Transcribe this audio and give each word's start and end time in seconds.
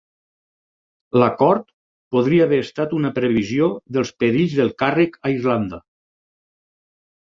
L'acord 1.23 1.67
podria 2.17 2.47
haver 2.47 2.61
estat 2.69 2.97
una 3.03 3.13
previsió 3.21 3.71
dels 4.01 4.15
perills 4.25 4.59
del 4.65 4.77
càrrec 4.85 5.25
a 5.27 5.37
Irlanda. 5.41 5.87